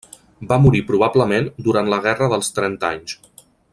Va 0.51 0.57
morir 0.61 0.81
probablement 0.87 1.49
durant 1.67 1.91
la 1.95 1.99
Guerra 2.07 2.31
dels 2.33 2.51
Trenta 2.57 2.91
Anys. 2.97 3.19